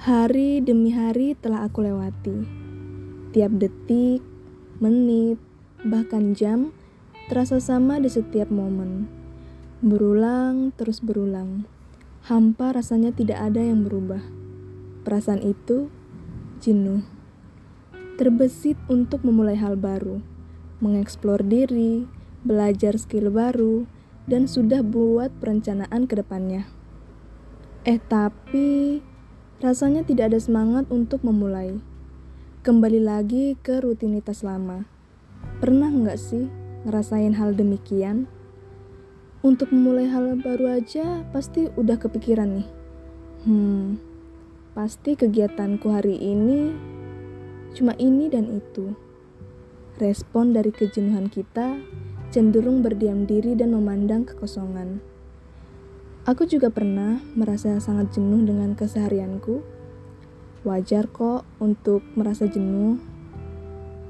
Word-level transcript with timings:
Hari 0.00 0.64
demi 0.64 0.96
hari 0.96 1.36
telah 1.36 1.68
aku 1.68 1.84
lewati. 1.84 2.48
Tiap 3.36 3.52
detik, 3.60 4.24
menit, 4.80 5.36
bahkan 5.84 6.32
jam 6.32 6.72
terasa 7.28 7.60
sama 7.60 8.00
di 8.00 8.08
setiap 8.08 8.48
momen. 8.48 9.12
Berulang 9.84 10.72
terus 10.80 11.04
berulang. 11.04 11.68
Hampa 12.24 12.72
rasanya 12.72 13.12
tidak 13.12 13.44
ada 13.44 13.60
yang 13.60 13.84
berubah. 13.84 14.24
Perasaan 15.04 15.44
itu 15.44 15.92
jenuh. 16.64 17.04
Terbesit 18.16 18.80
untuk 18.88 19.20
memulai 19.20 19.60
hal 19.60 19.76
baru, 19.76 20.24
mengeksplor 20.80 21.44
diri, 21.44 22.08
belajar 22.40 22.96
skill 22.96 23.28
baru, 23.28 23.84
dan 24.24 24.48
sudah 24.48 24.80
buat 24.80 25.28
perencanaan 25.44 26.08
ke 26.08 26.16
depannya. 26.16 26.64
Eh 27.84 28.00
tapi 28.00 29.00
Rasanya 29.60 30.08
tidak 30.08 30.32
ada 30.32 30.40
semangat 30.40 30.88
untuk 30.88 31.20
memulai. 31.20 31.76
Kembali 32.64 32.96
lagi 32.96 33.60
ke 33.60 33.84
rutinitas 33.84 34.40
lama. 34.40 34.88
Pernah 35.60 35.92
nggak 35.92 36.16
sih 36.16 36.48
ngerasain 36.88 37.36
hal 37.36 37.52
demikian? 37.52 38.24
Untuk 39.44 39.68
memulai 39.68 40.08
hal 40.08 40.40
baru 40.40 40.80
aja 40.80 41.28
pasti 41.28 41.68
udah 41.76 42.00
kepikiran 42.00 42.56
nih. 42.56 42.68
Hmm, 43.44 44.00
pasti 44.72 45.12
kegiatanku 45.12 45.92
hari 45.92 46.16
ini 46.16 46.72
cuma 47.76 47.92
ini 48.00 48.32
dan 48.32 48.48
itu. 48.48 48.96
Respon 50.00 50.56
dari 50.56 50.72
kejenuhan 50.72 51.28
kita 51.28 51.76
cenderung 52.32 52.80
berdiam 52.80 53.28
diri 53.28 53.52
dan 53.52 53.76
memandang 53.76 54.24
kekosongan. 54.24 55.04
Aku 56.30 56.46
juga 56.46 56.70
pernah 56.70 57.18
merasa 57.34 57.74
sangat 57.82 58.14
jenuh 58.14 58.46
dengan 58.46 58.78
keseharianku. 58.78 59.66
Wajar 60.62 61.10
kok 61.10 61.42
untuk 61.58 62.06
merasa 62.14 62.46
jenuh. 62.46 63.02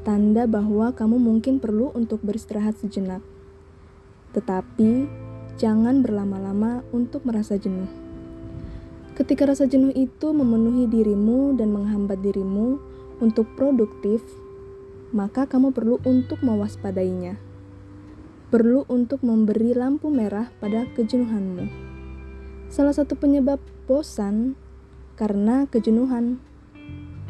Tanda 0.04 0.44
bahwa 0.44 0.92
kamu 0.92 1.16
mungkin 1.16 1.64
perlu 1.64 1.88
untuk 1.96 2.20
beristirahat 2.20 2.76
sejenak. 2.76 3.24
Tetapi 4.36 5.08
jangan 5.56 6.04
berlama-lama 6.04 6.84
untuk 6.92 7.24
merasa 7.24 7.56
jenuh. 7.56 7.88
Ketika 9.16 9.48
rasa 9.48 9.64
jenuh 9.64 9.96
itu 9.96 10.36
memenuhi 10.36 10.92
dirimu 10.92 11.56
dan 11.56 11.72
menghambat 11.72 12.20
dirimu 12.20 12.76
untuk 13.24 13.48
produktif, 13.56 14.20
maka 15.16 15.48
kamu 15.48 15.72
perlu 15.72 15.96
untuk 16.04 16.44
mewaspadainya. 16.44 17.40
Perlu 18.52 18.84
untuk 18.92 19.24
memberi 19.24 19.72
lampu 19.72 20.12
merah 20.12 20.52
pada 20.60 20.84
kejenuhanmu. 20.92 21.89
Salah 22.70 22.94
satu 22.94 23.18
penyebab 23.18 23.58
bosan 23.90 24.54
karena 25.18 25.66
kejenuhan, 25.66 26.38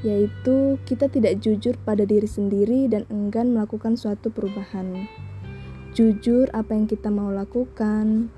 yaitu 0.04 0.76
kita 0.84 1.08
tidak 1.08 1.40
jujur 1.40 1.80
pada 1.80 2.04
diri 2.04 2.28
sendiri 2.28 2.92
dan 2.92 3.08
enggan 3.08 3.56
melakukan 3.56 3.96
suatu 3.96 4.28
perubahan. 4.28 5.08
Jujur 5.96 6.52
apa 6.52 6.76
yang 6.76 6.84
kita 6.84 7.08
mau 7.08 7.32
lakukan, 7.32 8.28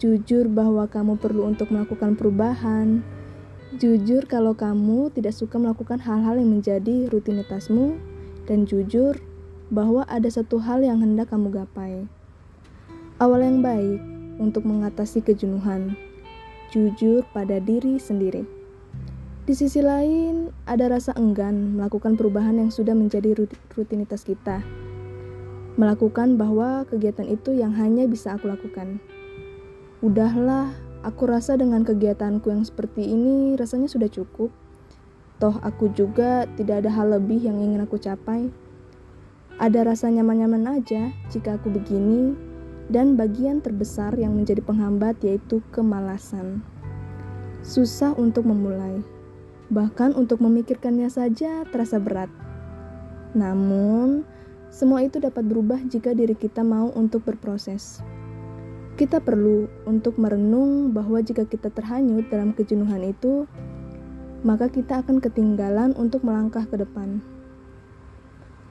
jujur 0.00 0.48
bahwa 0.48 0.88
kamu 0.88 1.20
perlu 1.20 1.44
untuk 1.44 1.68
melakukan 1.68 2.16
perubahan, 2.16 3.04
jujur 3.76 4.24
kalau 4.24 4.56
kamu 4.56 5.12
tidak 5.12 5.36
suka 5.36 5.60
melakukan 5.60 6.00
hal-hal 6.00 6.40
yang 6.40 6.56
menjadi 6.56 7.12
rutinitasmu, 7.12 8.00
dan 8.48 8.64
jujur 8.64 9.20
bahwa 9.68 10.08
ada 10.08 10.32
satu 10.32 10.56
hal 10.64 10.80
yang 10.80 11.04
hendak 11.04 11.28
kamu 11.28 11.52
gapai. 11.52 12.08
Awal 13.20 13.44
yang 13.44 13.60
baik 13.60 14.00
untuk 14.40 14.64
mengatasi 14.64 15.20
kejenuhan 15.20 16.00
jujur 16.72 17.26
pada 17.30 17.58
diri 17.58 17.98
sendiri. 18.00 18.46
Di 19.46 19.54
sisi 19.54 19.78
lain, 19.78 20.50
ada 20.66 20.90
rasa 20.90 21.14
enggan 21.14 21.78
melakukan 21.78 22.18
perubahan 22.18 22.58
yang 22.58 22.74
sudah 22.74 22.98
menjadi 22.98 23.46
rutinitas 23.78 24.26
kita. 24.26 24.58
Melakukan 25.78 26.34
bahwa 26.34 26.82
kegiatan 26.90 27.30
itu 27.30 27.54
yang 27.54 27.70
hanya 27.78 28.10
bisa 28.10 28.34
aku 28.34 28.50
lakukan. 28.50 28.98
Udahlah, 30.02 30.74
aku 31.06 31.30
rasa 31.30 31.54
dengan 31.54 31.86
kegiatanku 31.86 32.50
yang 32.50 32.66
seperti 32.66 33.06
ini 33.06 33.54
rasanya 33.54 33.86
sudah 33.86 34.10
cukup. 34.10 34.50
Toh 35.38 35.62
aku 35.62 35.94
juga 35.94 36.50
tidak 36.58 36.82
ada 36.82 36.90
hal 36.90 37.14
lebih 37.14 37.38
yang 37.46 37.62
ingin 37.62 37.86
aku 37.86 38.02
capai. 38.02 38.50
Ada 39.62 39.86
rasa 39.86 40.10
nyaman-nyaman 40.10 40.82
aja 40.82 41.14
jika 41.30 41.54
aku 41.54 41.70
begini, 41.70 42.34
dan 42.86 43.18
bagian 43.18 43.58
terbesar 43.58 44.14
yang 44.14 44.38
menjadi 44.38 44.62
penghambat 44.62 45.18
yaitu 45.26 45.58
kemalasan. 45.74 46.62
Susah 47.66 48.14
untuk 48.14 48.46
memulai, 48.46 49.02
bahkan 49.74 50.14
untuk 50.14 50.38
memikirkannya 50.38 51.10
saja 51.10 51.66
terasa 51.66 51.98
berat. 51.98 52.30
Namun, 53.34 54.22
semua 54.70 55.02
itu 55.02 55.18
dapat 55.18 55.42
berubah 55.42 55.82
jika 55.90 56.14
diri 56.14 56.38
kita 56.38 56.62
mau 56.62 56.94
untuk 56.94 57.26
berproses. 57.26 57.98
Kita 58.96 59.20
perlu 59.20 59.68
untuk 59.84 60.16
merenung 60.16 60.94
bahwa 60.94 61.20
jika 61.20 61.44
kita 61.44 61.68
terhanyut 61.68 62.32
dalam 62.32 62.56
kejenuhan 62.56 63.02
itu, 63.04 63.44
maka 64.46 64.70
kita 64.70 65.02
akan 65.02 65.20
ketinggalan 65.20 65.92
untuk 65.98 66.22
melangkah 66.22 66.64
ke 66.64 66.80
depan. 66.80 67.20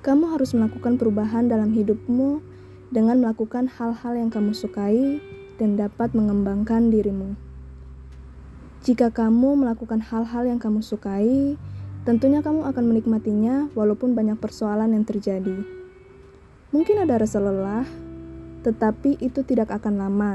Kamu 0.02 0.34
harus 0.34 0.56
melakukan 0.56 0.96
perubahan 0.96 1.50
dalam 1.50 1.74
hidupmu 1.74 2.55
dengan 2.94 3.22
melakukan 3.22 3.69
hal-hal 3.69 4.13
yang 4.18 4.29
kamu 4.29 4.53
sukai 4.53 5.22
dan 5.57 5.79
dapat 5.79 6.12
mengembangkan 6.13 6.91
dirimu. 6.91 7.34
Jika 8.85 9.09
kamu 9.09 9.66
melakukan 9.66 10.03
hal-hal 10.03 10.46
yang 10.46 10.62
kamu 10.62 10.85
sukai, 10.85 11.57
tentunya 12.06 12.46
kamu 12.46 12.69
akan 12.69 12.84
menikmatinya 12.85 13.73
walaupun 13.73 14.13
banyak 14.13 14.38
persoalan 14.38 14.94
yang 14.94 15.06
terjadi. 15.09 15.66
Mungkin 16.69 17.01
ada 17.01 17.18
rasa 17.18 17.41
lelah, 17.41 17.88
tetapi 18.62 19.17
itu 19.22 19.41
tidak 19.41 19.73
akan 19.73 19.97
lama 19.97 20.34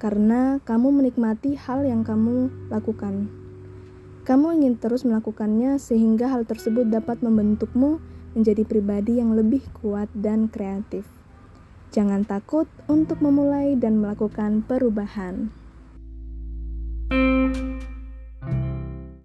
karena 0.00 0.60
kamu 0.64 1.00
menikmati 1.00 1.56
hal 1.56 1.84
yang 1.84 2.04
kamu 2.04 2.52
lakukan. 2.68 3.28
Kamu 4.24 4.56
ingin 4.56 4.80
terus 4.80 5.04
melakukannya 5.04 5.76
sehingga 5.76 6.32
hal 6.32 6.48
tersebut 6.48 6.88
dapat 6.88 7.20
membentukmu 7.20 8.00
menjadi 8.32 8.64
pribadi 8.64 9.20
yang 9.20 9.36
lebih 9.36 9.60
kuat 9.76 10.08
dan 10.16 10.48
kreatif. 10.48 11.23
Jangan 11.94 12.26
takut 12.26 12.66
untuk 12.90 13.22
memulai 13.22 13.78
dan 13.78 14.02
melakukan 14.02 14.66
perubahan. 14.66 15.54